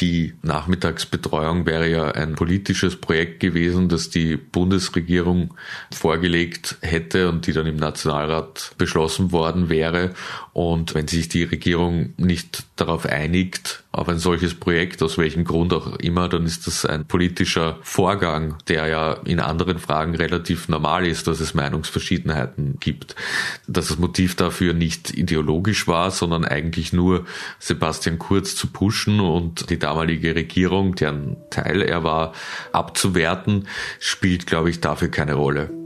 [0.00, 5.54] die Nachmittagsbetreuung wäre ja ein politisches Projekt gewesen, das die Bundesregierung
[5.92, 10.14] vorgelegt hätte und die dann im Nationalrat beschlossen worden wäre.
[10.52, 15.72] Und wenn sich die Regierung nicht darauf einigt, auf ein solches Projekt, aus welchem Grund
[15.72, 21.06] auch immer, dann ist das ein politischer Vorgang, der ja in anderen Fragen relativ normal
[21.06, 23.16] ist, dass es Meinungsverschiedenheiten gibt.
[23.66, 27.24] Dass das Motiv dafür nicht ideologisch war, sondern eigentlich nur
[27.58, 32.32] Sebastian Kurz zu pushen und die damalige Regierung, deren Teil er war,
[32.72, 33.66] abzuwerten,
[33.98, 35.79] spielt, glaube ich, dafür keine Rolle.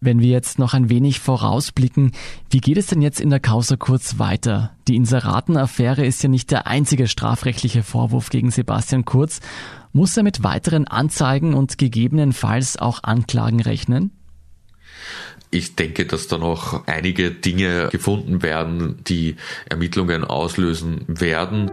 [0.00, 2.12] Wenn wir jetzt noch ein wenig vorausblicken,
[2.50, 4.72] wie geht es denn jetzt in der Causa Kurz weiter?
[4.88, 9.40] Die Inseratenaffäre ist ja nicht der einzige strafrechtliche Vorwurf gegen Sebastian Kurz.
[9.92, 14.10] Muss er mit weiteren Anzeigen und gegebenenfalls auch Anklagen rechnen?
[15.50, 19.36] Ich denke, dass da noch einige Dinge gefunden werden, die
[19.70, 21.70] Ermittlungen auslösen werden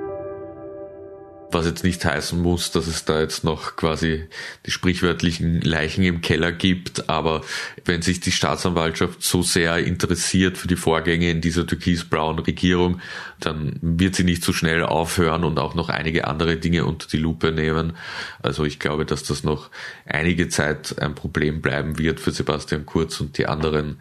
[1.54, 4.28] was jetzt nicht heißen muss, dass es da jetzt noch quasi
[4.66, 7.42] die sprichwörtlichen Leichen im Keller gibt, aber
[7.86, 13.02] wenn sich die Staatsanwaltschaft so sehr interessiert für die Vorgänge in dieser türkis-blauen Regierung,
[13.40, 17.18] dann wird sie nicht so schnell aufhören und auch noch einige andere Dinge unter die
[17.18, 17.94] Lupe nehmen.
[18.42, 19.70] Also ich glaube, dass das noch
[20.06, 24.00] einige Zeit ein Problem bleiben wird für Sebastian Kurz und die anderen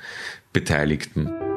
[0.53, 1.52] Beteiligten.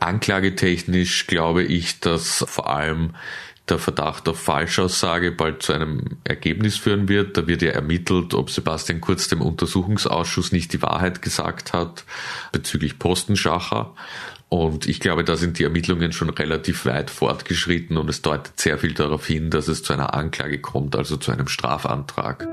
[0.00, 3.14] Anklagetechnisch glaube ich, dass vor allem
[3.68, 7.36] der Verdacht auf Falschaussage bald zu einem Ergebnis führen wird.
[7.36, 12.04] Da wird ja ermittelt, ob Sebastian Kurz dem Untersuchungsausschuss nicht die Wahrheit gesagt hat
[12.52, 13.94] bezüglich Postenschacher.
[14.48, 18.78] Und ich glaube, da sind die Ermittlungen schon relativ weit fortgeschritten und es deutet sehr
[18.78, 22.48] viel darauf hin, dass es zu einer Anklage kommt, also zu einem Strafantrag.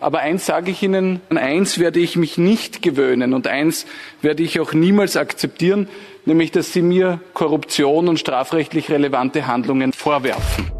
[0.00, 3.84] Aber eins sage ich Ihnen, an eins werde ich mich nicht gewöhnen und eins
[4.22, 5.88] werde ich auch niemals akzeptieren,
[6.24, 10.72] nämlich dass Sie mir Korruption und strafrechtlich relevante Handlungen vorwerfen.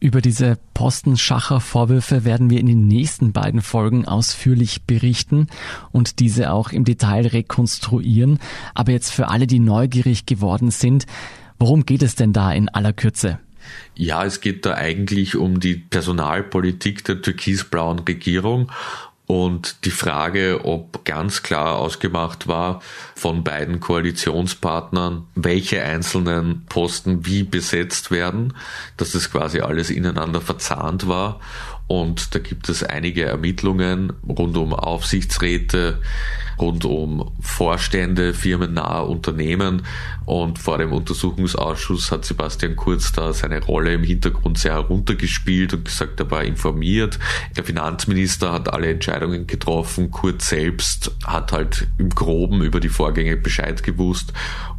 [0.00, 5.46] Über diese Postenschacher-Vorwürfe werden wir in den nächsten beiden Folgen ausführlich berichten
[5.92, 8.38] und diese auch im Detail rekonstruieren.
[8.74, 11.06] Aber jetzt für alle, die neugierig geworden sind,
[11.58, 13.38] worum geht es denn da in aller Kürze?
[13.94, 18.70] Ja, es geht da eigentlich um die Personalpolitik der türkisblauen Regierung
[19.26, 22.82] und die Frage, ob ganz klar ausgemacht war
[23.14, 28.52] von beiden Koalitionspartnern, welche einzelnen Posten wie besetzt werden,
[28.98, 31.40] dass das quasi alles ineinander verzahnt war.
[31.86, 36.02] Und da gibt es einige Ermittlungen rund um Aufsichtsräte,
[36.58, 39.82] rund um Vorstände, firmennahe Unternehmen.
[40.24, 45.84] Und vor dem Untersuchungsausschuss hat Sebastian Kurz da seine Rolle im Hintergrund sehr heruntergespielt und
[45.84, 47.18] gesagt, er war informiert.
[47.56, 50.10] Der Finanzminister hat alle Entscheidungen getroffen.
[50.10, 54.32] Kurz selbst hat halt im Groben über die Vorgänge Bescheid gewusst.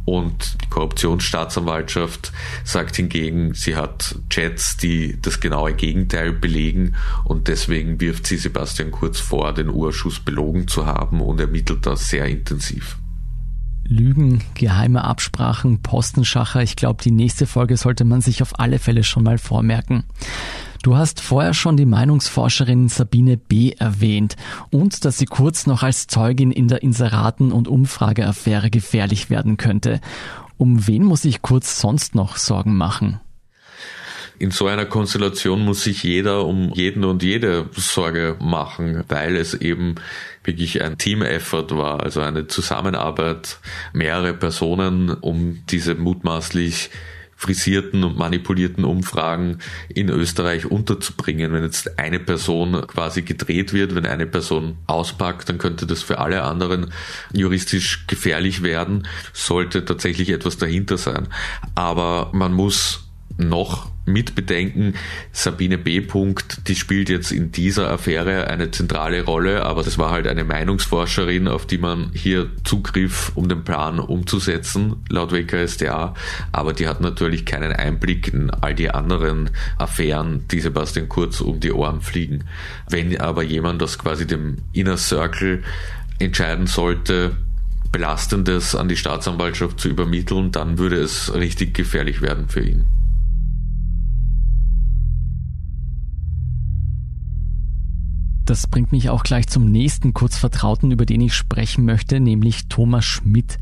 [0.04, 8.00] Und die Korruptionsstaatsanwaltschaft sagt hingegen, sie hat Chats, die das genaue Gegenteil belegen und deswegen
[8.00, 12.98] wirft sie Sebastian Kurz vor, den Urschuss belogen zu haben und ermittelt das sehr intensiv.
[13.88, 16.62] Lügen, geheime Absprachen, Postenschacher.
[16.62, 20.04] Ich glaube, die nächste Folge sollte man sich auf alle Fälle schon mal vormerken.
[20.82, 23.72] Du hast vorher schon die Meinungsforscherin Sabine B.
[23.72, 24.36] erwähnt
[24.70, 30.00] und dass sie kurz noch als Zeugin in der Inseraten- und Umfrageaffäre gefährlich werden könnte.
[30.58, 33.20] Um wen muss ich kurz sonst noch Sorgen machen?
[34.38, 39.54] In so einer Konstellation muss sich jeder um jeden und jede Sorge machen, weil es
[39.54, 39.94] eben
[40.44, 43.58] wirklich ein Team-Effort war, also eine Zusammenarbeit,
[43.92, 46.90] mehrere Personen, um diese mutmaßlich
[47.36, 51.52] frisierten und manipulierten Umfragen in Österreich unterzubringen.
[51.52, 56.18] Wenn jetzt eine Person quasi gedreht wird, wenn eine Person auspackt, dann könnte das für
[56.18, 56.92] alle anderen
[57.32, 61.28] juristisch gefährlich werden, sollte tatsächlich etwas dahinter sein.
[61.74, 63.05] Aber man muss
[63.38, 64.94] noch mit bedenken,
[65.32, 66.00] Sabine B.
[66.00, 70.44] Punkt, die spielt jetzt in dieser Affäre eine zentrale Rolle, aber das war halt eine
[70.44, 76.14] Meinungsforscherin, auf die man hier Zugriff, um den Plan umzusetzen, laut WKSDA,
[76.52, 81.58] aber die hat natürlich keinen Einblick in all die anderen Affären, die Sebastian Kurz um
[81.58, 82.44] die Ohren fliegen.
[82.88, 85.64] Wenn aber jemand aus quasi dem Inner Circle
[86.20, 87.36] entscheiden sollte,
[87.90, 92.84] Belastendes an die Staatsanwaltschaft zu übermitteln, dann würde es richtig gefährlich werden für ihn.
[98.46, 103.04] Das bringt mich auch gleich zum nächsten Kurzvertrauten, über den ich sprechen möchte, nämlich Thomas
[103.04, 103.58] Schmidt.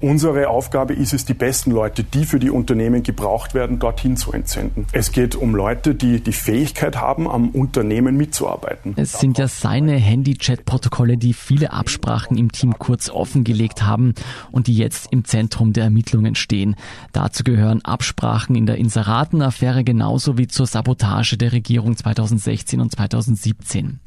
[0.00, 4.32] Unsere Aufgabe ist es, die besten Leute, die für die Unternehmen gebraucht werden, dorthin zu
[4.32, 4.86] entsenden.
[4.92, 8.94] Es geht um Leute, die die Fähigkeit haben, am Unternehmen mitzuarbeiten.
[8.96, 14.14] Es sind ja seine Handy-Chat-Protokolle, die viele Absprachen im Team kurz offengelegt haben
[14.52, 16.76] und die jetzt im Zentrum der Ermittlungen stehen.
[17.12, 23.98] Dazu gehören Absprachen in der Inseraten-Affäre genauso wie zur Sabotage der Regierung 2016 und 2017.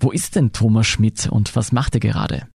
[0.00, 2.48] Wo ist denn Thomas Schmidt und was macht er gerade?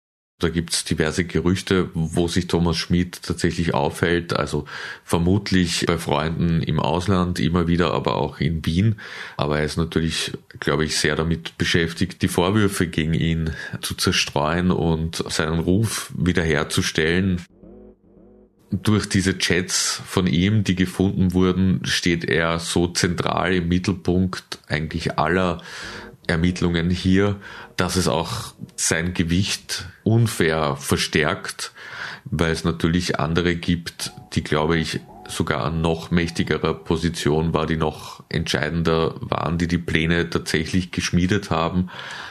[0.40, 4.34] Da gibt's diverse Gerüchte, wo sich Thomas Schmid tatsächlich aufhält.
[4.34, 4.66] Also
[5.02, 9.00] vermutlich bei Freunden im Ausland, immer wieder, aber auch in Wien.
[9.36, 14.70] Aber er ist natürlich, glaube ich, sehr damit beschäftigt, die Vorwürfe gegen ihn zu zerstreuen
[14.70, 17.42] und seinen Ruf wiederherzustellen.
[18.70, 25.18] Durch diese Chats von ihm, die gefunden wurden, steht er so zentral im Mittelpunkt eigentlich
[25.18, 25.62] aller
[26.28, 27.40] Ermittlungen hier,
[27.78, 31.72] dass es auch sein Gewicht unfair verstärkt,
[32.24, 37.76] weil es natürlich andere gibt, die, glaube ich, sogar an noch mächtigerer Position war, die
[37.76, 41.90] noch entscheidender waren, die die Pläne tatsächlich geschmiedet haben.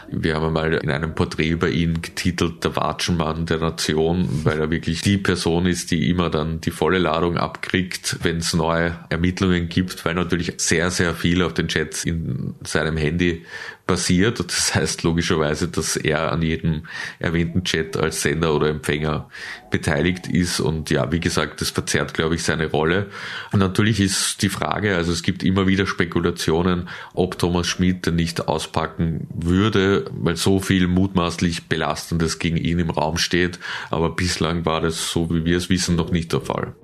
[0.09, 4.71] Wir haben einmal in einem Porträt über ihn getitelt, der Watschenmann der Nation, weil er
[4.71, 9.69] wirklich die Person ist, die immer dann die volle Ladung abkriegt, wenn es neue Ermittlungen
[9.69, 13.45] gibt, weil natürlich sehr, sehr viel auf den Chats in seinem Handy
[13.87, 14.39] basiert.
[14.39, 16.83] Das heißt logischerweise, dass er an jedem
[17.19, 19.29] erwähnten Chat als Sender oder Empfänger
[19.71, 20.59] beteiligt ist.
[20.59, 23.07] Und ja, wie gesagt, das verzerrt, glaube ich, seine Rolle.
[23.51, 28.15] Und natürlich ist die Frage, also es gibt immer wieder Spekulationen, ob Thomas Schmidt denn
[28.15, 33.59] nicht auspacken würde, weil so viel mutmaßlich Belastendes gegen ihn im Raum steht.
[33.89, 36.75] Aber bislang war das, so wie wir es wissen, noch nicht der Fall.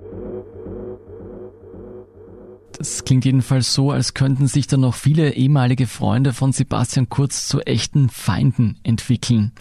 [2.76, 7.46] Das klingt jedenfalls so, als könnten sich dann noch viele ehemalige Freunde von Sebastian Kurz
[7.46, 9.52] zu echten Feinden entwickeln.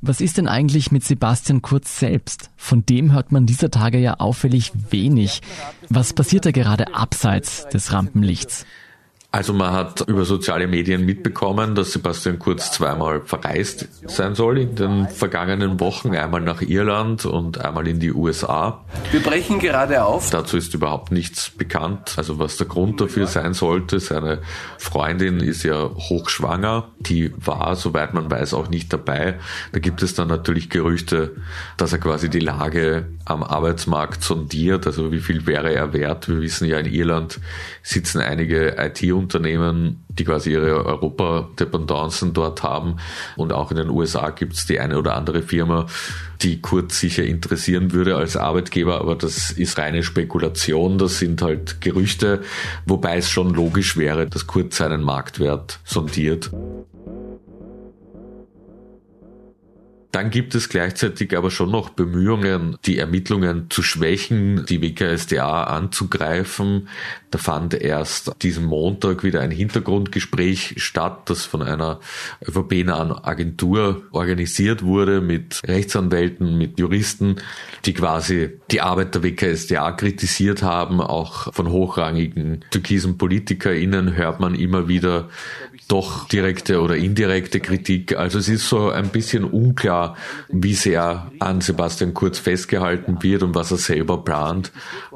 [0.00, 2.50] Was ist denn eigentlich mit Sebastian Kurz selbst?
[2.56, 5.42] Von dem hört man dieser Tage ja auffällig wenig.
[5.88, 8.64] Was passiert da gerade abseits des Rampenlichts?
[9.30, 14.74] Also man hat über soziale Medien mitbekommen, dass Sebastian Kurz zweimal verreist sein soll in
[14.74, 18.86] den vergangenen Wochen, einmal nach Irland und einmal in die USA.
[19.10, 20.30] Wir brechen gerade auf.
[20.30, 24.00] Dazu ist überhaupt nichts bekannt, also was der Grund dafür sein sollte.
[24.00, 24.38] Seine
[24.78, 29.38] Freundin ist ja hochschwanger, die war, soweit man weiß, auch nicht dabei.
[29.72, 31.36] Da gibt es dann natürlich Gerüchte,
[31.76, 36.28] dass er quasi die Lage am Arbeitsmarkt sondiert, also wie viel wäre er wert.
[36.30, 37.40] Wir wissen ja, in Irland
[37.82, 42.96] sitzen einige IT- Unternehmen, die quasi ihre Europa-Dependancen dort haben.
[43.36, 45.86] Und auch in den USA gibt es die eine oder andere Firma,
[46.42, 51.80] die Kurz sicher interessieren würde als Arbeitgeber, aber das ist reine Spekulation, das sind halt
[51.80, 52.42] Gerüchte,
[52.86, 56.50] wobei es schon logisch wäre, dass Kurz seinen Marktwert sondiert.
[60.18, 66.88] Dann gibt es gleichzeitig aber schon noch Bemühungen, die Ermittlungen zu schwächen, die WKSDA anzugreifen.
[67.30, 72.00] Da fand erst diesen Montag wieder ein Hintergrundgespräch statt, das von einer
[72.44, 77.36] ÖVP-nahen Agentur organisiert wurde mit Rechtsanwälten, mit Juristen,
[77.84, 81.00] die quasi die Arbeit der WKSDA kritisiert haben.
[81.00, 85.28] Auch von hochrangigen türkisen PolitikerInnen hört man immer wieder
[85.86, 88.16] doch direkte oder indirekte Kritik.
[88.16, 90.07] Also es ist so ein bisschen unklar,
[90.48, 94.72] wie sehr an Sebastian Kurz festgehalten wird und was er selber plant.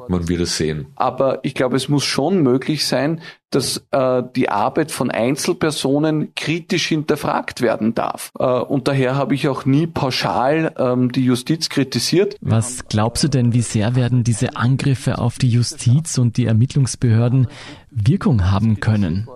[0.07, 0.87] Man wird es sehen.
[0.95, 3.21] Aber ich glaube, es muss schon möglich sein,
[3.53, 8.31] dass äh, die Arbeit von Einzelpersonen kritisch hinterfragt werden darf.
[8.39, 12.35] Äh, und daher habe ich auch nie pauschal ähm, die Justiz kritisiert.
[12.41, 17.47] Was glaubst du denn, wie sehr werden diese Angriffe auf die Justiz und die Ermittlungsbehörden
[17.91, 19.27] Wirkung haben können?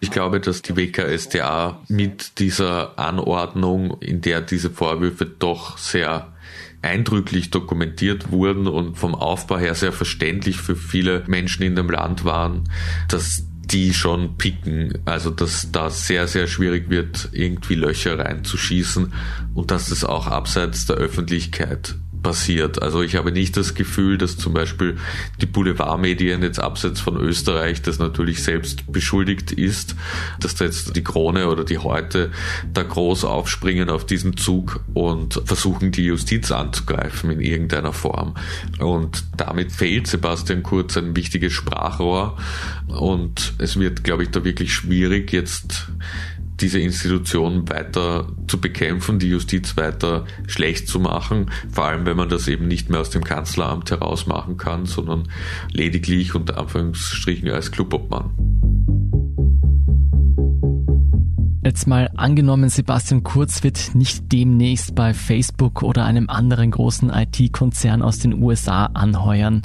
[0.00, 6.32] Ich glaube, dass die WKSDA mit dieser Anordnung, in der diese Vorwürfe doch sehr
[6.82, 12.24] eindrücklich dokumentiert wurden und vom Aufbau her sehr verständlich für viele Menschen in dem Land
[12.24, 12.64] waren,
[13.08, 19.12] dass die schon picken, also dass da sehr, sehr schwierig wird, irgendwie Löcher reinzuschießen
[19.54, 22.82] und dass es auch abseits der Öffentlichkeit passiert.
[22.82, 24.96] Also ich habe nicht das Gefühl, dass zum Beispiel
[25.40, 29.96] die Boulevardmedien jetzt abseits von Österreich, das natürlich selbst beschuldigt ist,
[30.40, 32.30] dass da jetzt die Krone oder die Heute
[32.72, 38.34] da groß aufspringen auf diesen Zug und versuchen, die Justiz anzugreifen in irgendeiner Form.
[38.78, 42.36] Und damit fehlt Sebastian Kurz ein wichtiges Sprachrohr
[42.88, 45.88] und es wird, glaube ich, da wirklich schwierig, jetzt
[46.60, 52.28] diese Institution weiter zu bekämpfen, die Justiz weiter schlecht zu machen, vor allem wenn man
[52.28, 55.28] das eben nicht mehr aus dem Kanzleramt heraus machen kann, sondern
[55.72, 58.30] lediglich unter Anführungsstrichen als Clubobmann.
[61.62, 68.00] Jetzt mal angenommen, Sebastian Kurz wird nicht demnächst bei Facebook oder einem anderen großen IT-Konzern
[68.00, 69.62] aus den USA anheuern.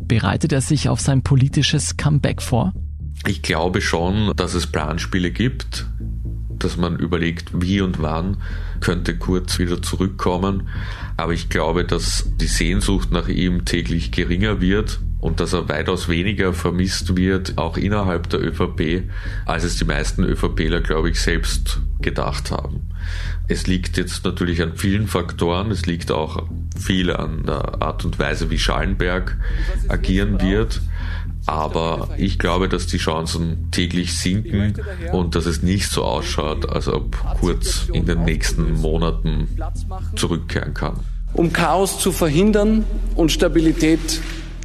[0.00, 2.74] Bereitet er sich auf sein politisches Comeback vor?
[3.26, 5.86] Ich glaube schon, dass es Planspiele gibt
[6.64, 8.38] dass man überlegt, wie und wann
[8.80, 10.68] könnte Kurz wieder zurückkommen.
[11.16, 16.08] Aber ich glaube, dass die Sehnsucht nach ihm täglich geringer wird und dass er weitaus
[16.08, 19.04] weniger vermisst wird, auch innerhalb der ÖVP,
[19.46, 22.88] als es die meisten ÖVPler, glaube ich, selbst gedacht haben.
[23.46, 25.70] Es liegt jetzt natürlich an vielen Faktoren.
[25.70, 26.48] Es liegt auch
[26.78, 29.36] viel an der Art und Weise, wie Schallenberg
[29.88, 30.80] agieren wird.
[31.46, 34.74] Aber ich glaube, dass die Chancen täglich sinken
[35.12, 39.48] und dass es nicht so ausschaut, als ob Kurz in den nächsten Monaten
[40.14, 41.00] zurückkehren kann.
[41.34, 42.84] Um Chaos zu verhindern
[43.16, 44.20] und Stabilität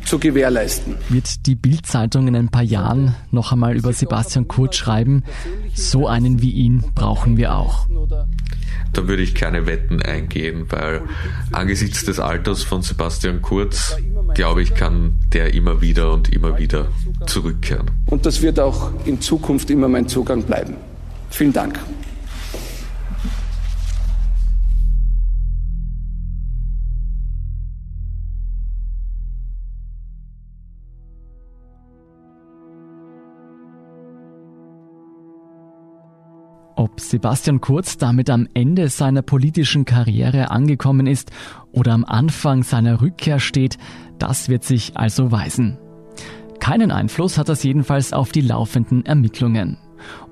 [0.08, 0.95] zu gewährleisten.
[1.10, 5.24] Wird die Bildzeitung in ein paar Jahren noch einmal über Sebastian Kurz schreiben?
[5.74, 7.88] So einen wie ihn brauchen wir auch
[8.93, 11.01] da würde ich keine Wetten eingehen, weil
[11.51, 13.95] angesichts des Alters von Sebastian Kurz,
[14.34, 16.88] glaube ich, kann der immer wieder und immer wieder
[17.26, 17.91] zurückkehren.
[18.08, 20.76] Und das wird auch in Zukunft immer mein Zugang bleiben.
[21.30, 21.80] Vielen Dank.
[37.00, 41.32] Sebastian Kurz damit am Ende seiner politischen Karriere angekommen ist
[41.72, 43.78] oder am Anfang seiner Rückkehr steht,
[44.20, 45.78] das wird sich also weisen.
[46.60, 49.78] Keinen Einfluss hat das jedenfalls auf die laufenden Ermittlungen.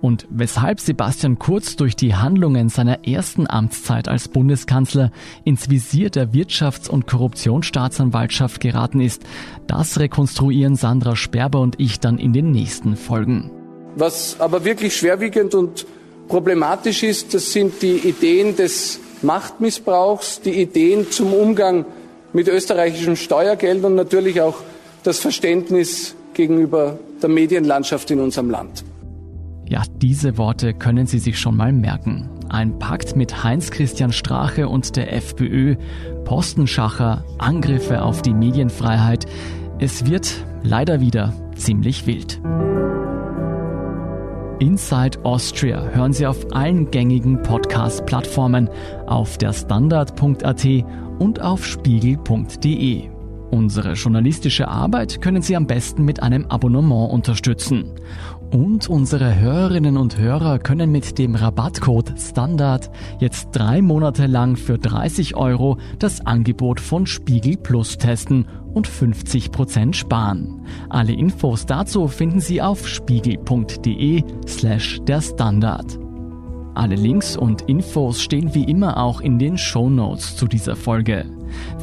[0.01, 5.11] Und weshalb Sebastian Kurz durch die Handlungen seiner ersten Amtszeit als Bundeskanzler
[5.43, 9.24] ins Visier der Wirtschafts- und Korruptionsstaatsanwaltschaft geraten ist,
[9.68, 13.51] das rekonstruieren Sandra Sperber und ich dann in den nächsten Folgen.
[13.95, 15.86] Was aber wirklich schwerwiegend und
[16.28, 21.86] Problematisch ist, das sind die Ideen des Machtmissbrauchs, die Ideen zum Umgang
[22.34, 24.55] mit österreichischem Steuergeld und natürlich auch
[25.03, 28.84] das Verständnis gegenüber der Medienlandschaft in unserem Land.
[29.67, 32.30] Ja, diese Worte können Sie sich schon mal merken.
[32.49, 35.76] Ein Pakt mit Heinz-Christian Strache und der FPÖ,
[36.23, 39.26] Postenschacher, Angriffe auf die Medienfreiheit.
[39.80, 42.39] Es wird leider wieder ziemlich wild.
[44.60, 48.70] Inside Austria hören Sie auf allen gängigen Podcast-Plattformen,
[49.06, 50.66] auf der Standard.at
[51.20, 53.10] und auf spiegel.de.
[53.51, 57.91] Unsere journalistische Arbeit können Sie am besten mit einem Abonnement unterstützen.
[58.56, 62.89] Und unsere Hörerinnen und Hörer können mit dem Rabattcode Standard
[63.20, 69.93] jetzt drei Monate lang für 30 Euro das Angebot von Spiegel Plus testen und 50%
[69.93, 70.62] sparen.
[70.88, 75.99] Alle Infos dazu finden Sie auf spiegel.de slash der Standard.
[76.76, 81.26] Alle Links und Infos stehen wie immer auch in den Show Notes zu dieser Folge.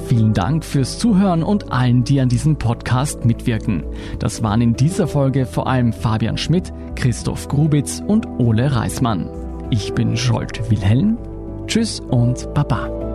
[0.07, 3.85] Vielen Dank fürs Zuhören und allen, die an diesem Podcast mitwirken.
[4.19, 9.29] Das waren in dieser Folge vor allem Fabian Schmidt, Christoph Grubitz und Ole Reismann.
[9.71, 11.19] Ich bin Scholt Wilhelm.
[11.67, 13.12] Tschüss und Baba.